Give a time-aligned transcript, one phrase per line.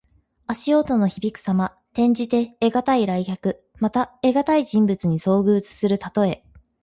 [0.47, 1.77] 足音のひびくさま。
[1.93, 3.61] 転じて、得難い来客。
[3.77, 6.43] また、得難い人物に遭遇するたとえ。